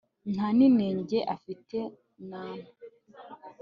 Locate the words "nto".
2.57-2.71